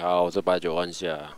[0.00, 1.28] 好，我是白酒万夏。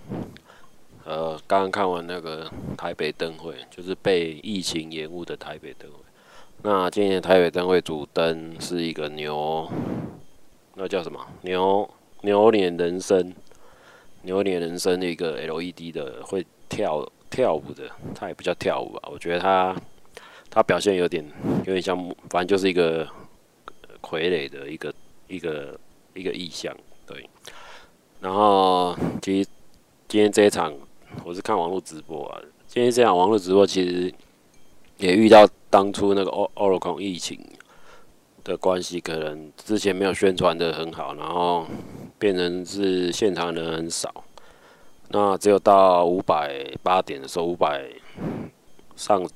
[1.04, 2.46] 呃，刚刚看完那个
[2.76, 5.96] 台北灯会，就是被疫情延误的台北灯会。
[6.62, 9.66] 那今年台北灯会主灯是一个牛，
[10.74, 11.18] 那叫什么？
[11.40, 11.88] 牛
[12.20, 13.32] 牛年人生，
[14.22, 19.08] 牛年人生的一个 LED 的会跳跳舞的，它也不叫跳舞吧？
[19.10, 19.74] 我觉得它
[20.50, 21.24] 它表现有点
[21.60, 21.96] 有点像，
[22.28, 23.06] 反正就是一个
[24.02, 24.94] 傀儡的一个
[25.28, 25.80] 一个
[26.12, 26.76] 一个意象。
[27.06, 27.28] 对，
[28.20, 29.48] 然后其实
[30.06, 30.72] 今天这一场
[31.24, 32.40] 我是看网络直播啊。
[32.66, 34.12] 今天这场网络直播其实
[34.98, 37.40] 也遇到当初那个欧欧罗空疫情
[38.44, 41.66] 的关系，可能之前没有宣传得很好，然后
[42.18, 44.12] 变成是现场人很少。
[45.08, 47.84] 那只有到五百八点的时候，五百
[48.94, 49.26] 上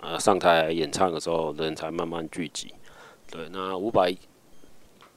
[0.00, 2.72] 呃上台演唱的时候，人才慢慢聚集。
[3.30, 4.14] 对，那五百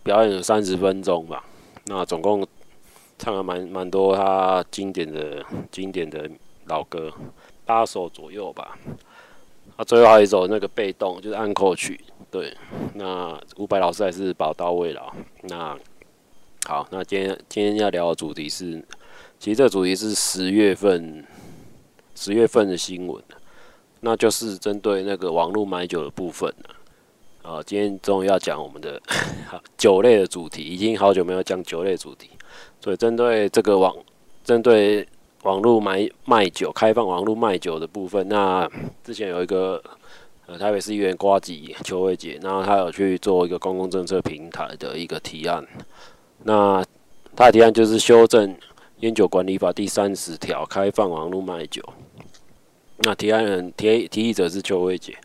[0.01, 1.45] 表演了三十分钟吧。
[1.85, 2.45] 那总共
[3.21, 6.27] 唱了蛮蛮多他经典的经典的
[6.65, 7.13] 老歌，
[7.67, 8.75] 八首左右吧。
[9.75, 12.01] 啊，最后还有一首那个被动，就是暗扣曲。
[12.31, 12.51] 对，
[12.95, 15.13] 那伍佰老师还是宝刀未老。
[15.43, 15.77] 那
[16.65, 18.83] 好，那今天今天要聊的主题是，
[19.37, 21.23] 其实这个主题是十月份
[22.15, 23.23] 十月份的新闻，
[23.99, 26.51] 那就是针对那个网络买酒的部分。
[27.43, 28.99] 啊，今天终于要讲我们的
[29.77, 32.31] 酒类的主题，已经好久没有讲酒类主题，
[32.79, 33.95] 所以针对这个网，
[34.43, 35.07] 针对
[35.43, 38.69] 网络买卖酒，开放网络卖酒的部分，那
[39.03, 39.81] 之前有一个
[40.45, 45.65] 呃台北市议员瓜吉邱威杰，然后他有去做一个公共政策平台的一个提案，
[46.43, 46.83] 那
[47.35, 48.55] 他的提案就是修正
[48.99, 51.83] 烟酒管理法第三十条，开放网络卖酒，
[52.99, 55.17] 那提案人提提议者是邱威杰，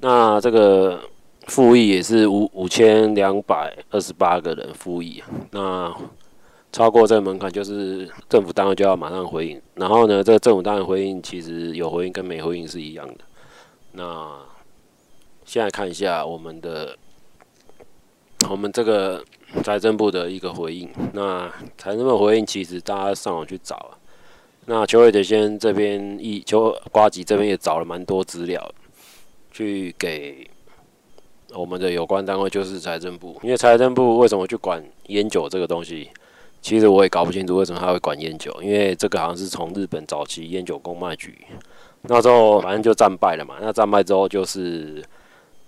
[0.00, 1.00] 那这个。
[1.48, 5.92] 复议也是五五千两百二十八个人复议，那
[6.72, 9.60] 超过这个门槛，就是政府单位就要马上回应。
[9.74, 13.18] 然后呢，这个政府单位回应其实有回应跟没回应是一样的。
[13.92, 14.38] 那
[15.44, 16.96] 现在看一下我们的
[18.48, 19.22] 我们这个
[19.62, 20.90] 财政部的一个回应。
[21.12, 21.46] 那
[21.76, 23.98] 财政部回应其实大家上网去找，
[24.64, 28.74] 那邱伟德先这边一邱瓜吉这边也找了蛮多资料
[29.50, 30.48] 去给。
[31.54, 36.08] 我们的有关单位就是财政部，因为财政部为什么去管烟酒这个东西？
[36.62, 41.44] 其实我也搞不清楚为什么他会管烟酒，因为这个好像是从日本早期烟酒公卖局，
[42.02, 43.56] 那之后反正就战败了嘛。
[43.60, 45.04] 那战败之后就是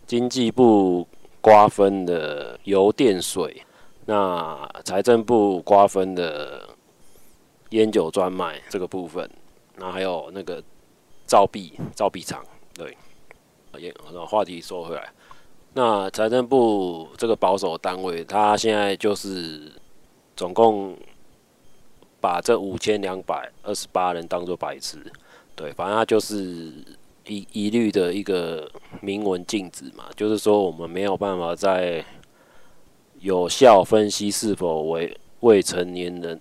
[0.06, 1.06] 经济部
[1.40, 3.60] 瓜分的油电水，
[4.06, 6.62] 那财政部瓜分的
[7.70, 9.28] 烟酒专卖这个部分，
[9.76, 10.62] 那还有那个
[11.26, 12.40] 造币造币厂，
[12.72, 12.96] 对，
[13.78, 13.92] 也
[14.26, 15.10] 话题说回来。
[15.72, 19.72] 那财政部这个保守单位，他现在就是
[20.36, 20.96] 总共
[22.20, 24.98] 把这五千两百二十八人当做白痴，
[25.54, 26.72] 对，反正他就是
[27.26, 32.04] 一一律的一个明文禁止嘛，就是说我们没有办法在
[33.20, 36.40] 有效分析是否为未成年人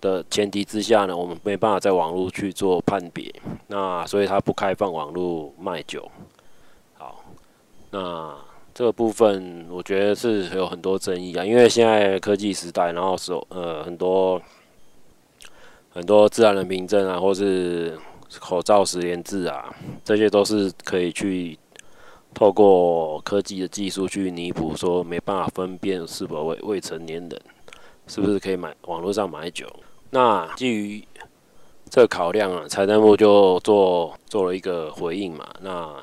[0.00, 3.34] 的前提之下呢，我们没办法在网络去做判别，
[3.66, 6.10] 那所以他不开放网络卖酒。
[6.94, 7.24] 好
[7.90, 8.36] 那
[8.80, 14.40] 这个部分，我觉得是有很多争议啊，因为现在科技时代，然后说呃很多
[15.90, 17.98] 很多自然人凭证啊，或是
[18.38, 19.70] 口罩实联制啊，
[20.02, 21.58] 这些都是可以去
[22.32, 27.42] 透过科技的技术去弥补，说没办法分辨是否未未成年人
[28.06, 29.66] 是不是可以买网络上买酒。
[30.08, 31.04] 那基于
[31.90, 36.02] 这个考量啊，财政部就做做了一个回应嘛，那。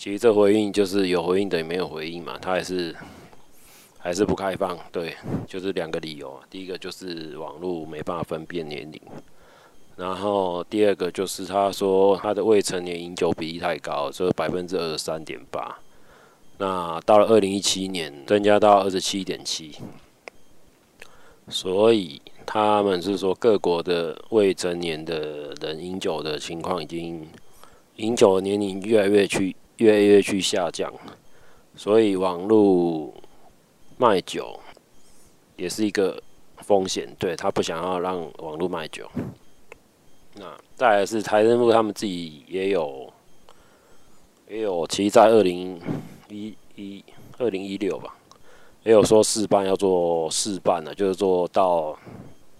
[0.00, 2.96] 其实这回应就是有回应等于没有回应嘛，他还是
[3.98, 5.14] 还是不开放，对，
[5.46, 6.40] 就是两个理由啊。
[6.48, 8.98] 第一个就是网络没办法分辨年龄，
[9.96, 15.78] 然后第二个就是他说他的未成年饮酒比例太高，就是百分之二十三点八，
[16.56, 19.76] 那到了二零一七年增加到二十七点七，
[21.50, 27.28] 所以他们是说各国的未成年的人饮酒的情况已经
[27.96, 29.54] 饮酒的年龄越来越趋。
[29.80, 30.92] 越来越去下降，
[31.74, 33.14] 所以网络
[33.96, 34.60] 卖酒
[35.56, 36.22] 也是一个
[36.58, 37.08] 风险。
[37.18, 39.10] 对，他不想要让网络卖酒。
[40.34, 43.10] 那再来是财政部他们自己也有
[44.50, 45.80] 也有，其实在二零
[46.28, 47.02] 一一
[47.38, 48.14] 二零一六吧，
[48.82, 51.98] 也有说试办要做试办的，就是做到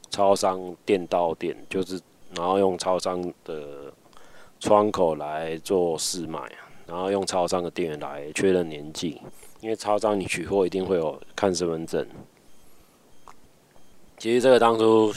[0.09, 2.01] 超商店到店，就是
[2.35, 3.93] 然后用超商的
[4.59, 6.41] 窗口来做试卖。
[6.91, 9.21] 然后用超商的店员来确认年纪，
[9.61, 12.05] 因为超商你取货一定会有看身份证。
[14.19, 15.15] 其实这个当初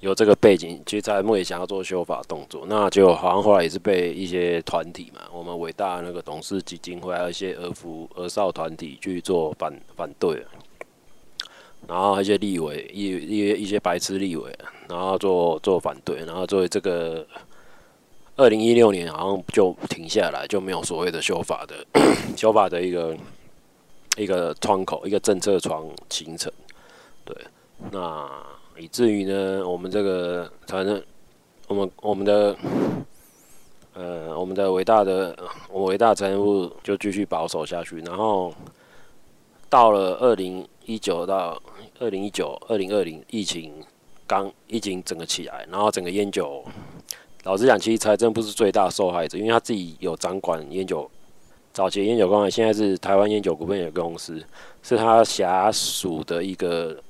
[0.00, 10.44] 有这个背景，其实蔡木也想要做修法动作，那就好像后来也是被一些团体嘛，我们伟大那个董事基金会，还有一些儿福儿少团体去做反反对，
[11.86, 14.52] 然后一些立委一一一些白痴立委，
[14.88, 17.24] 然后做做反对，然后作为这个
[18.36, 21.74] 二零一六年好像就停下来，就没有所谓的修法的
[22.36, 23.16] 修法的一个
[24.16, 26.52] 一个窗口，一个政策窗形成，
[27.24, 27.36] 对，
[27.90, 28.28] 那。
[28.78, 31.02] 以至于呢，我们这个反正
[31.66, 32.54] 我们我们的
[33.94, 35.34] 呃我们的伟大的
[35.70, 38.54] 我伟大财政部就继续保守下去，然后
[39.70, 41.58] 到了二零一九到
[42.00, 43.72] 二零一九二零二零疫情
[44.26, 46.62] 刚疫情整个起来，然后整个烟酒，
[47.46, 51.08] 老实讲，其实财政部是最大受害者，因为他自己有掌管烟酒
[51.72, 54.44] 早期烟酒公司，现在是台湾烟酒股份有限公司，
[54.82, 57.00] 是他辖属的一个。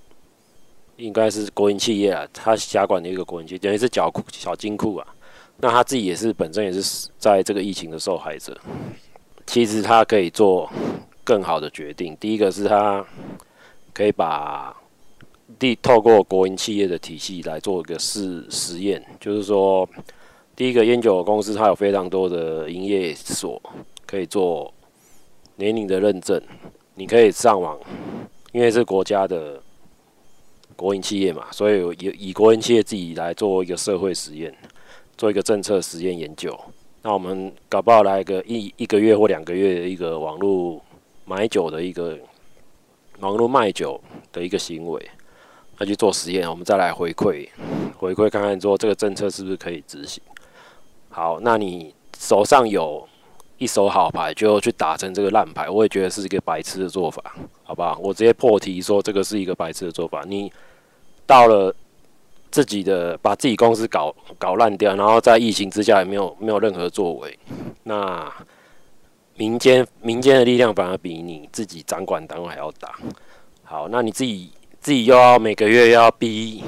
[0.98, 5.06] 应该是国营企业啊，他辖管的一个国营企业，等于是缴库小金库啊。
[5.58, 8.58] 那他自己也是本身也是在这个疫情的受害者。
[9.46, 10.70] 其实他可以做
[11.22, 12.16] 更好的决定。
[12.18, 13.04] 第一个是他
[13.92, 14.74] 可以把
[15.58, 19.86] 第透过国营企业的体系来做一个试实验，就是说，
[20.56, 23.62] 第一个烟酒公司它有非常多的营业所
[24.06, 24.72] 可以做
[25.56, 26.42] 年龄的认证，
[26.94, 27.78] 你可以上网，
[28.52, 29.62] 因为是国家的。
[30.74, 34.54] 国营企业嘛，所以以以国营企业自己来做一个社会实验，
[35.16, 36.54] 做一个政策实验研究。
[37.00, 40.78] 那我们搞不好来一个一一个月或两个月的一个网络
[41.24, 42.18] 买酒的一个
[43.20, 43.98] 网络卖酒
[44.30, 45.10] 的一个行为，
[45.78, 47.48] 那去做实验，我们再来回馈
[47.96, 50.22] 回馈看看说这个政策是不是可以执行。
[51.16, 53.08] 好，那你手上有
[53.56, 57.34] 一手好牌，就去打成这个烂牌，我也觉得是一个白痴的做法，
[57.64, 57.98] 好不好？
[58.02, 60.52] 我直接破题说这个是一个白痴的做法，你。
[61.24, 61.74] 到了
[62.50, 67.36] 自己的把自己公司搞搞烂掉，然后在疫情之下也没有没有任何作为，
[67.84, 68.30] 那
[69.36, 72.94] 民间民间的力量反而比你自己掌管单位还要大。
[73.64, 76.62] 好，那你自己自己又要每个月要逼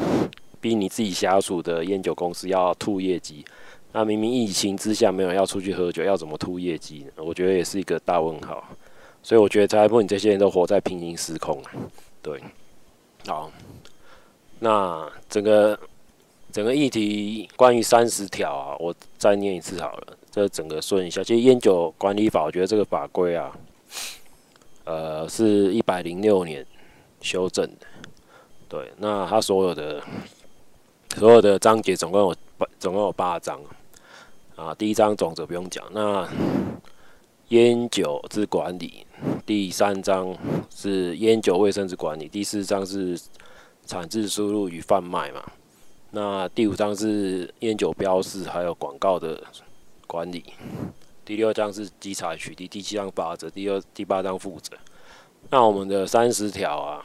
[0.60, 3.44] 逼你自己下属的烟酒公司要吐业绩，
[3.92, 7.24] 那明明疫情之下没有要出去喝酒，要怎么吐业绩呢？
[7.24, 8.62] 我觉得也是一个大问号。
[9.22, 11.72] 所以我觉得蔡英你这些人都活在平行时空啊。
[12.22, 12.40] 对，
[13.26, 13.50] 好。
[14.60, 15.78] 那整个
[16.52, 20.16] 整个议题关于三十条啊，我再念一次好了。
[20.30, 23.56] 这整个顺一下，其实烟酒管理法，我觉得这个法规啊，
[24.84, 26.64] 呃，是一百零六年
[27.20, 27.86] 修正的。
[28.68, 30.02] 对，那它所有的
[31.16, 33.60] 所有的章节总共有八，总共有八章
[34.58, 34.74] 啊。
[34.74, 36.28] 第一章总则不用讲，那
[37.48, 39.06] 烟酒之管理，
[39.46, 40.36] 第三章
[40.74, 43.18] 是烟酒卫生之管理，第四章是。
[43.86, 45.42] 产制、输入与贩卖嘛，
[46.10, 49.42] 那第五章是烟酒标示还有广告的
[50.06, 50.44] 管理，
[51.24, 54.76] 第六章是稽查取缔，第七章法则，第二、第八章负责。
[55.48, 57.02] 那我们的三十条啊，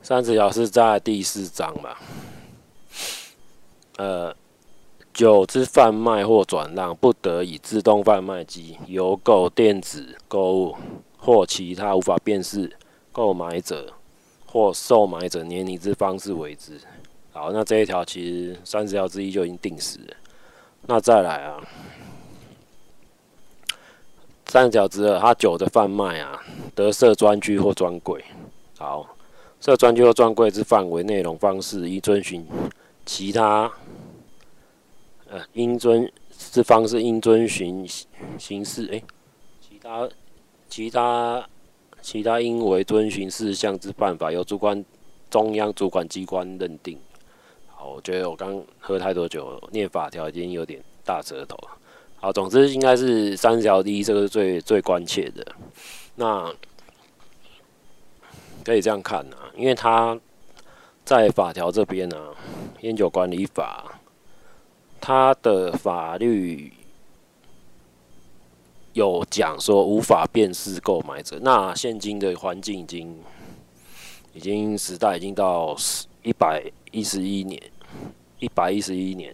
[0.00, 1.96] 三十条是在第四章嘛，
[3.96, 4.32] 呃，
[5.18, 10.76] 酒之贩卖或转让，不得以自动贩卖机、邮购、电子购物
[11.16, 12.70] 或其他无法辨识
[13.10, 13.92] 购买者。
[14.46, 16.80] 或售买者年龄之方式为之。
[17.32, 20.14] 好，那这一条其实三十条之一就已经定死了。
[20.86, 21.60] 那再来啊，
[24.46, 26.40] 三十条之二，他酒的贩卖啊，
[26.76, 28.24] 得设专区或专柜。
[28.78, 29.04] 好，
[29.60, 32.46] 设专区或专柜之范围、内容、方式，应遵循
[33.04, 33.70] 其他，
[35.28, 37.86] 呃，应遵之方式应遵循
[38.38, 38.86] 形式。
[38.86, 39.02] 诶、
[39.60, 40.08] 其他，
[40.68, 41.48] 其他。
[42.00, 44.82] 其他应为遵循事项之办法，由主管
[45.28, 46.96] 中央主管机关认定。
[47.66, 51.76] 好，我觉得我刚喝太多酒，念法条已经有点大舌头了。
[52.16, 55.44] 好，总之应该是三条第一，这个是最最关切的。
[56.14, 56.50] 那
[58.64, 60.18] 可以这样看啊，因为他
[61.04, 62.16] 在法条这边呢，
[62.82, 63.97] 烟酒管理法，
[65.00, 66.72] 他的法律。
[68.94, 73.16] 有讲说无法辨识购买者，那现今的环境已经，
[74.32, 75.76] 已经时代已经到
[76.24, 77.62] 一百一十一年，
[78.40, 79.32] 一百一十一年，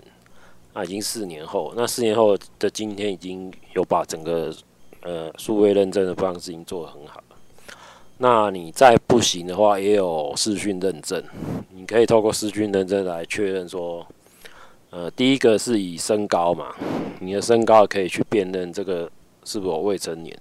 [0.74, 4.54] 那已经四年后，那四年后的今天已经有把整个
[5.00, 7.22] 呃数位认证的方式已经做得很好。
[8.18, 11.24] 那你再不行的话，也有视讯认证，
[11.70, 14.06] 你可以透过视讯认证来确认说，
[14.94, 16.72] 呃，第一个是以身高嘛，
[17.18, 19.10] 你的身高可以去辨认这个。
[19.46, 20.34] 是否未成年？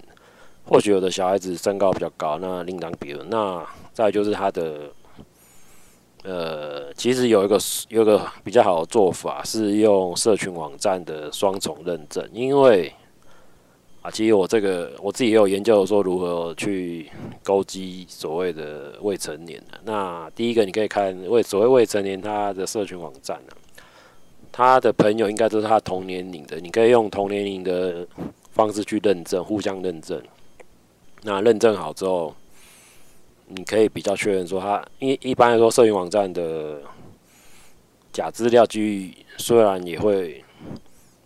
[0.64, 3.30] 或许有的小孩子身高比较高，那另当别论。
[3.30, 4.90] 那再就是他的，
[6.24, 12.94] 呃，其实有一个有一个比较好的做法是用社群网站的双重认证，因为
[14.02, 17.12] 啊，其实我这个我自己也有研究说如何去
[17.44, 19.78] 勾稽所谓的未成年的。
[19.84, 23.54] 那第一个你可以看为所谓未成年他的社群网站呢，
[24.54, 28.08] 他的朋友应该都是他同年龄的，你可以用同年龄的
[28.52, 30.22] 方式去认证，互相认证。
[31.24, 32.36] 那认证好之后，
[33.48, 36.80] 你可以比较确认说他，一一般来说，社群网站的
[38.12, 40.46] 假资料几率虽然也会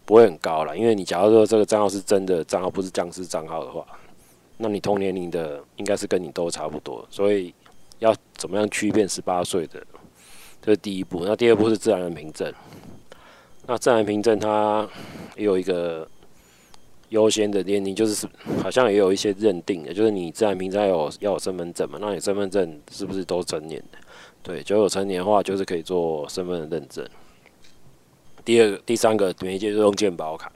[0.05, 3.85] 不会很高啦，因为你假如说这个账号是真的账号，不是僵尸账号的话，
[4.55, 7.53] 那你同年龄的应该是跟你都差不多，所以
[7.99, 9.85] 要怎么样区辨十八岁的，
[10.61, 11.25] 这是第一步。
[11.25, 12.53] 那第二步是自然人凭证，
[13.67, 14.89] 那自然凭证它
[15.35, 16.07] 也有一个。
[17.09, 18.27] 优先的年龄就是
[18.61, 23.97] 好像也有一些认定的，就是你自然凭证要有要有身份证嘛，那你身份证是不是都成年的？
[24.43, 27.07] 对，就有成年的话，就是可以做身份的认证。
[28.43, 30.51] 第二个、第三个媒介就是用健保卡，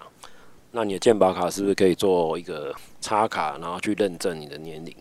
[0.71, 4.93] 那你的健保卡是不是可以做一个插卡，然后去认证你的年龄？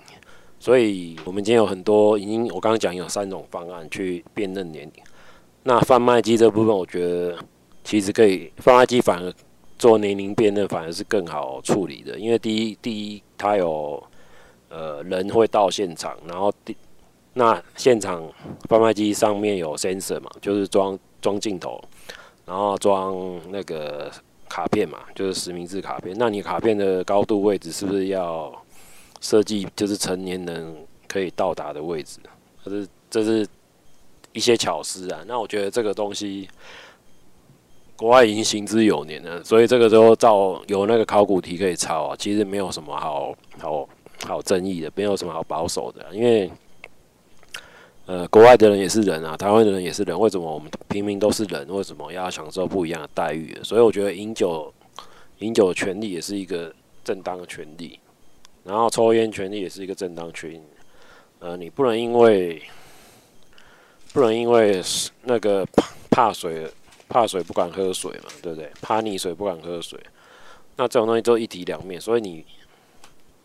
[0.61, 5.02] 所以我们今天有很多已经，我刚刚讲有三种方案去辨认年龄。
[5.64, 7.37] 那贩卖机这部分，我觉得
[7.91, 9.35] 其实可以，贩卖机反而。
[9.81, 14.03] 做年龄辨认反而是更好处理的，因为第一，第一，它有
[14.69, 16.77] 呃人会到现场，然后第
[17.33, 18.31] 那现场
[18.69, 21.83] 贩卖机上面有 sensor 嘛，就是装装镜头，
[22.45, 24.13] 然后装那个
[24.51, 26.15] 卡片嘛，就是实名制卡片。
[26.19, 28.53] 那你卡片的高度位置是不是要
[29.23, 30.77] 设计就是成年人
[31.09, 32.21] 可以到达的位置？
[32.63, 33.49] 可是这是
[34.35, 35.25] 一些巧思啊。
[35.27, 36.47] 那我觉得这个东西。
[38.00, 43.87] 国外已经行之有年了，所以这个时候照有那个考古题可以抄啊，其实没有什么好好
[44.26, 46.50] 好争议的，没有什么好保守的，因为
[48.07, 53.54] 呃，国外的人也是人啊，台湾的人也是人，为什么我们平民都是人，为什么要享受不一样的待遇？
[53.62, 54.73] 所以我觉得饮酒
[55.40, 58.00] 饮酒的权利也是一个正当的权利，
[58.64, 60.62] 然后抽烟权利也是一个正当权利，
[61.40, 62.62] 呃，你不能因为
[64.14, 64.83] 不能因为
[65.25, 66.66] 那个怕怕水。
[67.11, 68.71] 怕水不敢喝水嘛，对不对？
[68.81, 69.99] 怕溺水不敢喝水，
[70.76, 72.47] 那这种东西都一体两面，所以你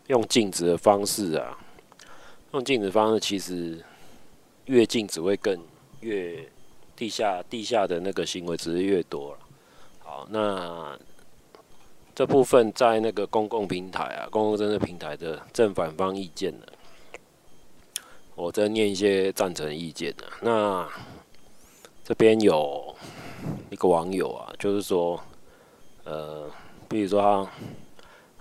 [0.05, 1.57] 用禁止的方式啊，
[2.53, 3.83] 用禁止方式，其实
[4.65, 5.59] 越禁止会更
[6.01, 6.47] 越
[6.95, 9.39] 地下地下的那个行为只是越多了。
[9.97, 10.95] 好，那
[12.13, 16.65] 这部分在那个公共平台啊，公共政策平台的正反方意见呢，
[18.35, 20.23] 我再念一些赞成意见的。
[20.41, 20.87] 那
[22.03, 22.95] 这边有。
[23.69, 25.19] 一个网友啊，就是说，
[26.03, 26.49] 呃，
[26.87, 27.51] 比如说他，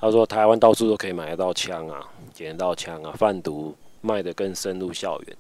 [0.01, 5.37] 他说台湾到处都可以买得到枪啊，捡得到枪啊，贩毒卖得更深入校园。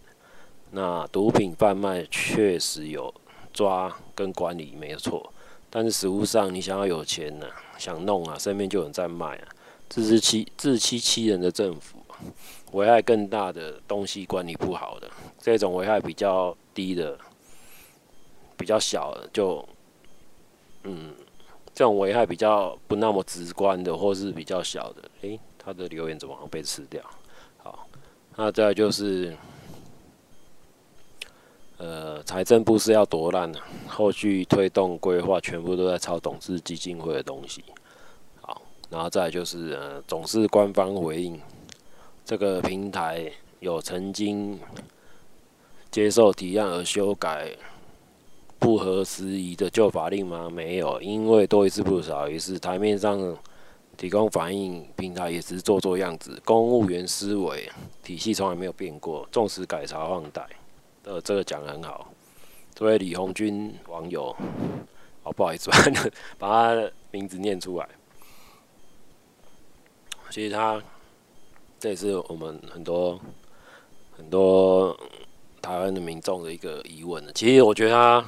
[0.70, 3.12] 那毒品贩卖确实有
[3.52, 5.32] 抓跟管理没有错，
[5.70, 7.46] 但是实务上你想要有钱呢、
[7.78, 9.48] 想弄啊，身边就有人在卖啊，
[9.88, 11.98] 自欺自欺欺人的政府，
[12.72, 15.08] 危害更大的东西管理不好的，
[15.38, 17.16] 这种危害比较低的。
[18.56, 19.66] 比较小的就，
[20.84, 21.12] 嗯，
[21.74, 27.02] 这种危害比较不那么直观的，或是比较小的，诶、他的留言怎么被吃掉？
[27.58, 27.88] 好，
[28.36, 29.36] 那再就是，
[31.78, 33.58] 呃，财政部是要多烂呢？
[33.88, 37.64] 后续推动规划全部都在抄董事基金会的东西。
[38.40, 41.40] 好，然后再来就是，呃，总是官方回应，
[42.24, 44.58] 这个平台有曾经
[45.90, 47.50] 接受提案而修改。
[48.64, 50.48] 不合时宜的旧法令吗？
[50.48, 52.58] 没有，因为多一事不如少一事。
[52.58, 53.36] 台面上
[53.94, 57.70] 提供反映平台也只是做做样子，公务员思维
[58.02, 60.48] 体系从来没有变过，纵使改朝换代。
[61.02, 62.10] 呃，这个讲得很好。
[62.74, 64.34] 这位李红军网友，
[65.24, 65.70] 哦，不好意思，
[66.38, 67.86] 把他的名字念出来。
[70.30, 70.82] 其实他
[71.78, 73.20] 这也是我们很多
[74.16, 74.98] 很多
[75.60, 77.22] 台湾的民众的一个疑问。
[77.34, 78.24] 其实我觉得他。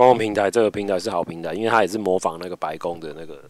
[0.00, 3.44] 公共平台这个平台是好平台，因为它也是模仿那个白宫的那个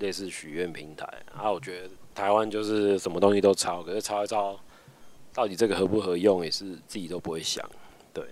[0.00, 1.06] 类似许愿平台。
[1.34, 4.54] 啊，我觉得台湾就是什么东西都抄，可是抄一抄，
[5.32, 7.66] 到底这个合不合用，也是自己都不会想。
[8.12, 8.22] 对，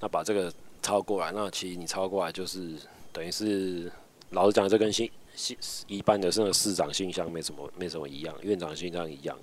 [0.00, 0.52] 那把这个
[0.82, 2.74] 抄过来，那其实你抄过来就是
[3.12, 3.88] 等于是
[4.30, 9.38] 老实讲，这跟信信一般的这个市长信箱没什么没什么一样，院长信箱一样，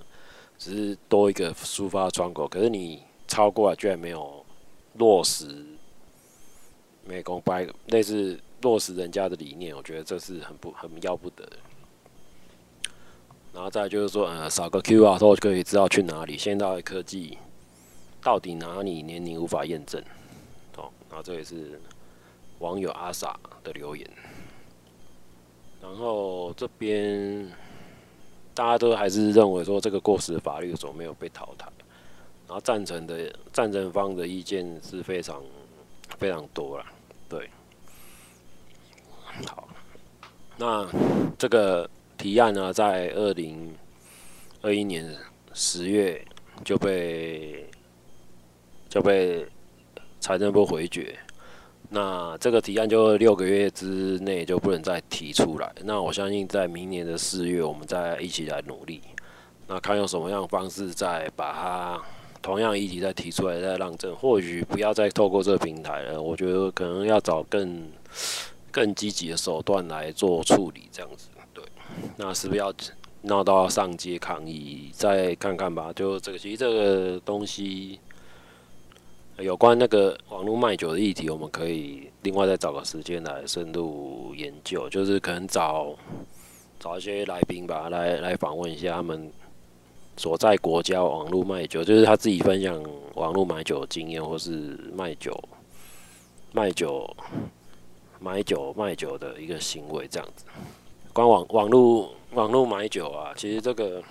[0.59, 2.49] 只是多一个抒发窗口。
[2.49, 4.45] 可是你抄过来居然没有
[4.95, 5.63] 落实。
[7.07, 11.57] 没公开，类似落实人家的理念，我觉得这是很不很要不得的。
[13.53, 16.37] 然后再就是说，呃，扫个 QR code 就可以知道去哪里。
[16.37, 17.37] 现代科技
[18.21, 20.01] 到底哪里年龄无法验证？
[20.75, 21.79] 哦，然后这也是
[22.59, 24.05] 网友阿傻的留言。
[25.81, 27.49] 然后这边
[28.53, 31.67] 大家都还是认为说这个过时的法律所没有被淘汰？
[32.47, 35.41] 然后赞成的赞成方的意见是非常
[36.17, 36.85] 非常多了。
[37.27, 37.49] 对，
[39.47, 39.67] 好，
[40.57, 40.87] 那
[41.37, 43.75] 这个提案呢，在二零
[44.61, 45.15] 二一年
[45.53, 46.23] 十月
[46.63, 47.67] 就被
[48.87, 49.45] 就被
[50.19, 51.17] 财政部回绝。
[51.89, 55.71] 那这个提案就六个月之内就不能再提出来。
[55.83, 59.01] 那我相信在明年的四月，我们再一起来努力。
[59.67, 62.01] 那看用什么样的方式再把它
[62.45, 64.15] 同样议题再提出来，再让证。
[64.17, 67.81] 或许不要再透过这个平台了，我觉得可能要找更
[68.69, 71.29] 更积极的手段来做处理，这样子。
[71.55, 71.63] 对，
[72.15, 72.71] 那是不是要
[73.23, 74.91] 闹到上街抗议？
[74.93, 75.91] 再看看吧。
[75.95, 77.99] 就这个，其实这个东西。
[79.39, 85.93] 有关那个网络卖酒的议题，我们可以另外再找个时间来深入研究，就是可能找
[86.79, 89.29] 找一些来宾吧，来来访问一下他们
[90.17, 92.81] 所在国家网络卖酒，就是他自己分享
[93.15, 95.37] 网络买酒经验，或是卖酒、
[96.53, 97.15] 卖酒、
[98.19, 100.45] 买酒、卖酒的一个行为这样子。
[101.11, 104.01] 关网网络网络买酒啊，其实这个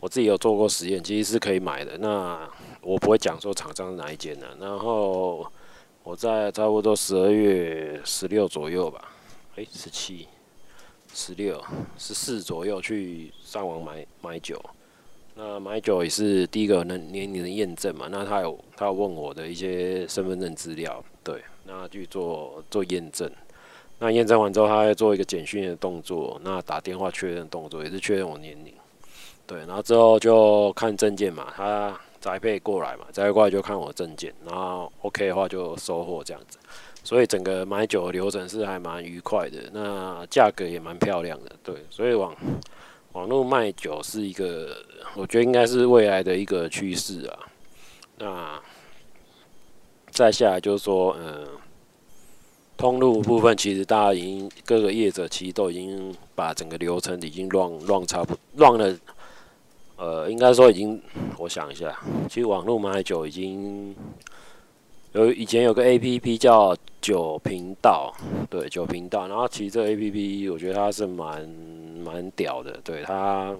[0.00, 1.96] 我自己有做过实验，其实是可以买的。
[1.98, 2.48] 那
[2.82, 5.46] 我不会讲说厂商是哪一间的，然后
[6.02, 9.12] 我在差不多十二月十六左右吧，
[9.54, 10.26] 诶，十七、
[11.14, 11.62] 十六、
[11.96, 14.60] 十四左右去上网买买酒。
[15.40, 23.30] 那买酒也是第一个能年龄的验证嘛，那他有他有问我的一些身份证资料，对，那去做做验证。
[24.00, 28.74] 那验证完之后，他会做一个简讯的动作，那打电话确认动作也是确认我年龄，
[29.46, 31.96] 对，然后之后就看证件嘛，他。
[32.20, 36.58] 宅配过来嘛，宅配过来就看我证件，然后 OK 的话就收货这样子，
[37.04, 42.34] 所以整个买酒的流程是还蛮愉快的，那价格也蛮漂亮的，对，所以往
[43.12, 44.76] 网络卖酒是一个，
[45.14, 47.38] 我觉得应该是未来的一个趋势啊。
[48.18, 48.60] 那
[50.10, 51.46] 再下来就是说，嗯，
[52.76, 58.96] 通路部分其实大家已经各个业者其实都已经把整个流程已经乱乱差不乱了。
[59.96, 61.02] 呃，应该说已经，
[61.38, 63.94] 我想一下，其实网络买酒已经
[65.12, 68.12] 有以前有个 A P P 叫九频道，
[68.50, 71.48] 对，九频道，然后其实这个 A P P 我觉得它是蛮
[72.04, 73.54] 蛮屌的，对，它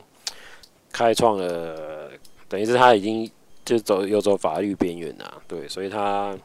[0.92, 2.10] 开创了，
[2.48, 3.30] 等于是它已经
[3.64, 6.36] 就走又走法律边缘了，对，所以它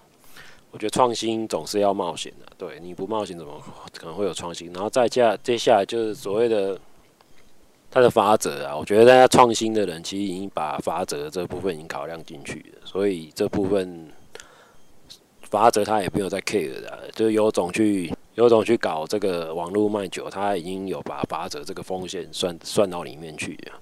[0.71, 3.61] 我觉得创新总是要冒险的，对，你不冒险怎么
[3.97, 4.71] 可能会有创新？
[4.73, 6.79] 然后再下接下来就是所谓的。
[7.95, 14.07] 它的法则啊，我觉得大家创新的人其实已经把法则这部分已经考量进去了，所以这部分
[15.53, 23.79] 八折他也没有在 care 的，就有种去有种去搞这个网络卖酒，他已经有把八折这个风险算算到里面去了，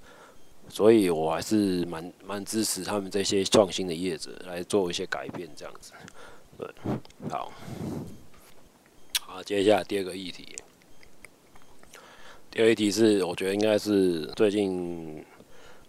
[0.68, 5.94] 所以我还是蛮蛮支持他们这些创新的业者来做一些改变，这样子。
[6.58, 6.68] 对，
[7.30, 7.54] 好，
[9.22, 10.54] 好，接下来第二个议题。
[12.52, 15.24] 第二议题是，我觉得应该是最近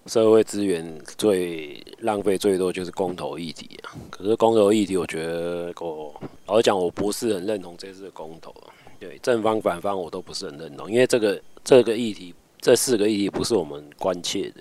[0.07, 3.95] 社会资源最浪费最多就是公投议题啊。
[4.11, 6.15] 可是公投议题，我觉得我
[6.47, 8.55] 老实讲，我不是很认同这次的公投。
[8.99, 14.61] 对，正方反方我都不是很认同，因为这个这个议题，这四个议题不是我们关切的，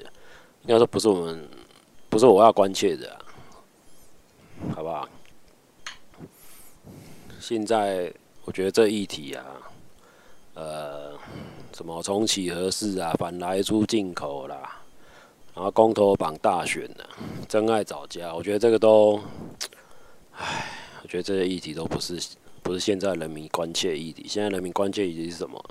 [0.63, 1.47] 应该说不是我们，
[2.09, 3.17] 不是我要关切的，
[4.75, 5.07] 好不好？
[7.39, 8.11] 现在
[8.45, 9.45] 我觉得这议题啊，
[10.55, 11.11] 呃。
[11.73, 14.80] 什么重启合适啊，反来出进口啦，
[15.53, 17.03] 然后公投榜大选呐，
[17.47, 19.21] 真爱找家，我觉得这个都，
[20.31, 20.65] 唉，
[21.03, 22.19] 我觉得这些议题都不是
[22.63, 24.25] 不是现在人民关切议题。
[24.27, 25.63] 现在人民关切议题是什么？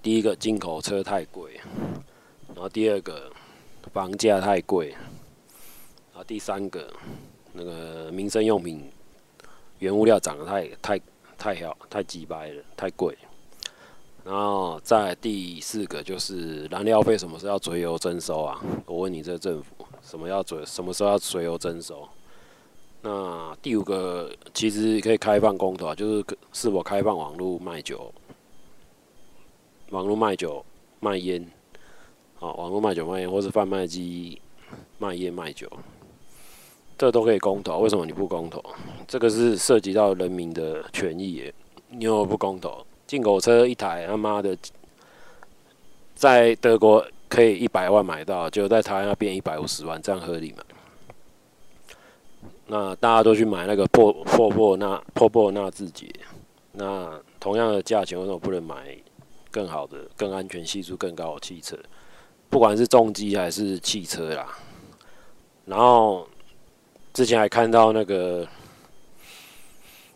[0.00, 1.60] 第一个进口车太贵，
[2.54, 3.30] 然后第二个
[3.92, 4.90] 房价太贵，
[6.12, 6.88] 然后第三个
[7.52, 8.88] 那个民生用品
[9.80, 11.00] 原物料涨得太太
[11.36, 13.18] 太好太鸡掰了，太贵。
[14.28, 18.60] 然后再第四个就是燃料费什么时候要随油征收啊？
[18.84, 22.06] 我问你，这个政府什么要随什么时候要随油征收？
[23.00, 28.12] 那第五个其实可以开放公投啊，就是是否开放网络卖酒、
[29.88, 30.62] 网络卖酒
[31.00, 31.42] 卖烟，
[32.38, 34.38] 啊，网络卖酒卖烟，或是贩卖机
[34.98, 35.66] 卖烟卖酒，
[36.98, 37.78] 这都可以公投。
[37.78, 38.62] 为什么你不公投？
[39.06, 41.54] 这个是涉及到人民的权益耶，
[41.88, 42.84] 你又不公投？
[43.08, 44.56] 进口车一台他妈的，
[46.14, 50.62] 在德国可以一百万买到，就在台湾要变一百五十万，这样合理吗？
[52.66, 56.06] 那大家都去买那个破破破那破破那智捷，
[56.72, 58.94] 那同样的价钱，为什么不能买
[59.50, 61.78] 更好的、更安全系数更高的汽车？
[62.50, 64.54] 不管是重机还是汽车啦。
[65.64, 66.28] 然后
[67.14, 68.46] 之前还看到那个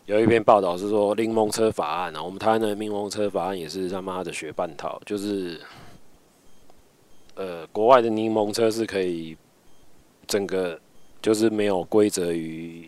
[0.05, 5.59] 有一篇报道是说柠檬车法案啊，我们台湾的柠檬车法案也是他妈的学半套，就是
[7.35, 9.37] 呃，国外的柠檬车是可以
[10.27, 10.79] 整个。
[11.23, 12.85] 就是没有规则于，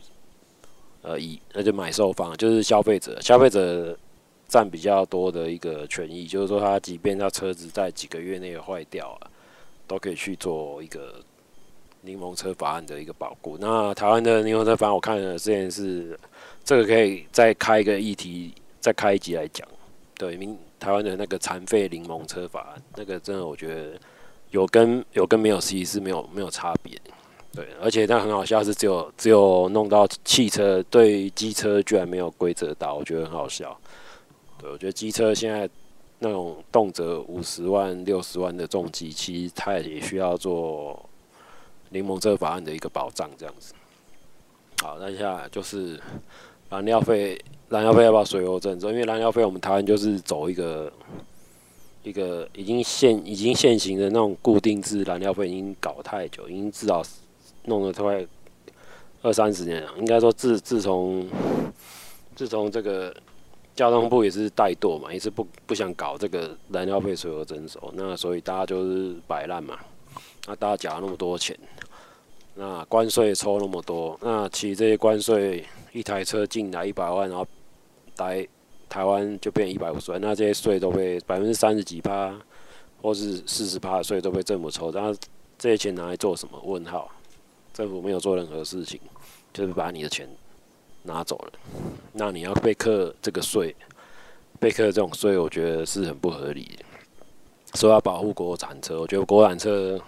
[1.04, 3.98] 呃，以那就买受方，就是消费者，消费者
[4.46, 9.32] 占比较多的一个权益，就是说他即便他车子在几个月内坏掉了，
[9.88, 11.24] 都可以去做一个
[12.06, 13.58] 柠檬车法案的一个保护。
[13.60, 16.18] 那台湾的柠檬车法案，我看了之前是
[16.64, 19.68] 这个可以再开一个议题，再开一集来讲。
[20.18, 24.00] 对，明台湾的那个残废柠檬车法案，那个真的我觉得
[24.52, 26.98] 有跟有跟没有其实是没有没有差别。
[27.54, 33.78] 对，而且它很好笑，是只有只有弄到汽车，对机车居然没有规则到，我觉得很好笑。
[34.58, 35.70] 对，我觉得机车现在
[36.20, 41.10] 那种动辄五十万、六十万的重机，其实它也需要做
[41.90, 43.74] 柠檬这个法案的一个保障，这样子。
[44.82, 46.00] 好，那接下来就是
[46.70, 48.90] 燃料费，燃料费要不要税后征收？
[48.90, 50.92] 因为燃料费我们台湾就是走一个
[52.04, 57.04] 一个已经现已经现行的那种固定制燃料费，已经搞太久，已经至少。
[57.68, 58.24] 弄了大概
[59.24, 61.28] 二三十年了，应该说自自从
[62.36, 63.12] 自从这个
[63.76, 69.80] 交通部也是怠惰嘛，也是不不想搞这个燃料费税额征收，那所以大家就是摆烂嘛。
[70.46, 71.58] 那大家缴那么多钱，
[72.56, 77.48] 那关税抽那么多，那其实这些关税一台车进来一百万，然后
[78.18, 78.48] 来
[78.88, 82.36] 台湾就变一百五十万，那这些税都被百分之三十几趴，
[83.02, 85.14] 或是四十趴的税都被政府抽，然后
[85.58, 86.60] 这些钱拿来做什么？
[86.64, 87.12] 问号。
[87.74, 88.98] 政府没有做任何事情，
[89.52, 90.26] 就是把你的钱
[91.04, 91.52] 拿走了。
[92.14, 93.76] 那你要被课这个税，
[94.62, 96.80] 被课这种税，我觉得是很不合理。
[97.74, 100.00] 说要保护国产车，我觉得国产车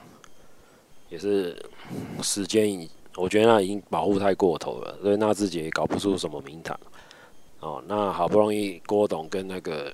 [1.10, 1.56] 也是
[2.22, 4.98] 时间已，我觉得那已经保护太过头了。
[5.02, 6.80] 所以纳智捷搞不出什么名堂。
[7.60, 9.94] 哦，那好不容易郭董跟那个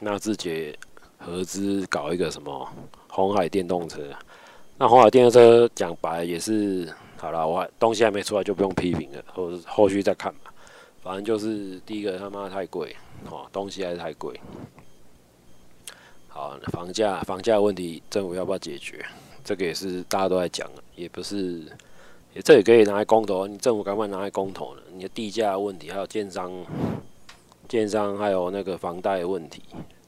[0.00, 0.76] 纳智捷
[1.18, 2.68] 合资搞一个什么
[3.08, 4.02] 红海电动车，
[4.78, 6.92] 那红海电动车讲白也是。
[7.18, 10.52] 好了，我东西还没出来就不用批评了，或者后续再看吧。
[11.04, 12.96] 反正就是第一个他妈太贵，
[13.30, 14.40] 哦，东西还是太贵。
[16.26, 19.06] 好，房价房价问题，政府要不要解决？
[19.44, 21.62] 这个也是大家都在讲，也不是，
[22.34, 23.46] 也这也可以拿来公投。
[23.46, 24.82] 你政府赶快拿来公投了。
[24.94, 26.52] 你的地价问题，还有建商，
[27.68, 29.62] 建商还有那个房贷问题，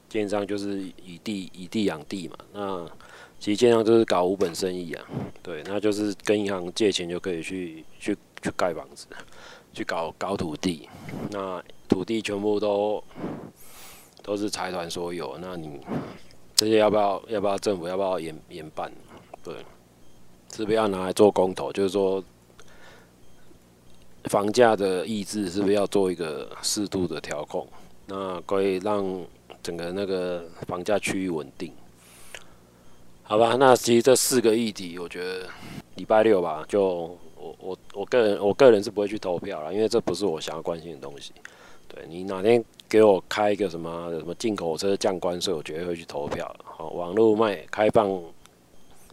[0.09, 2.91] 建商就是以地以地养地嘛，那。
[3.41, 5.05] 其实建商就是搞无本生意啊，
[5.43, 9.07] 对，那就是跟银行借钱就可以去去去盖房子，
[9.75, 10.89] 去搞搞土地，
[11.31, 13.05] 那土地全部都
[14.23, 15.79] 都是财团所有，那你
[16.55, 18.91] 这些要不要要不要政府要不要严严办？
[19.45, 19.55] 对，
[20.53, 21.71] 是不是要拿来做公投？
[21.71, 22.25] 就是说
[24.25, 27.69] 房价的抑制是不是要做一个适度的调控？
[28.07, 29.05] 那可以让
[29.63, 31.71] 整个那个房价趋于稳定。
[33.23, 35.49] 好吧，那其实这四个议题，我觉得
[35.97, 41.33] 礼拜六吧，就我我我个人我个人是不会去投票了，因为这不是我想要关心的东西。
[41.89, 46.55] 对，你哪天给我开一个什么什么进口车降关税，我绝对会去投票。
[46.65, 48.11] 好，网络卖开放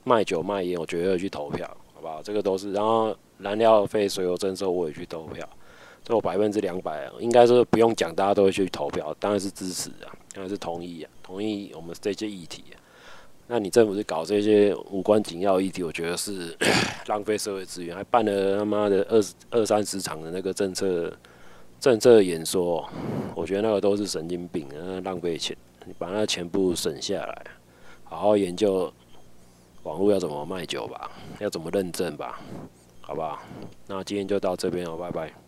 [0.03, 2.21] 卖酒卖烟，我绝对会去投票，好不好？
[2.23, 2.71] 这个都是。
[2.71, 5.47] 然后燃料费税后征收，我也去投票。
[6.03, 12.63] 这我百分之两百，应该说不用讲，大家都会去投票，当然是支持啊，当然是同意啊，同意我们这些议题。
[13.47, 16.57] 那你政府是搞这些无关紧要议题，我觉得是
[17.07, 21.11] 浪费社会资源，还办了他妈的二二三十场的那个政策
[21.79, 22.89] 政策演说，
[23.35, 27.45] 我觉得那个都是神经病，那浪费钱，你把那个钱不省下来，
[28.05, 28.91] 好好研究
[29.83, 32.39] 网络要怎么卖酒吧，要怎么认证吧，
[33.01, 33.39] 好不好？
[33.87, 35.41] 那今天就到这边了，拜拜。